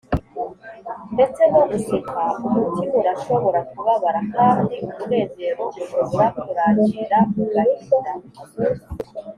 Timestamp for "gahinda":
7.53-8.11